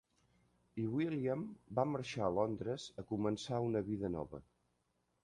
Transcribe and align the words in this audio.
I 0.83 0.85
William 0.93 1.43
va 1.79 1.85
marxar 1.89 2.23
a 2.29 2.31
Londres, 2.37 2.87
a 3.03 3.05
començar 3.13 3.61
una 3.67 3.83
vida 3.91 4.13
nova. 4.17 4.41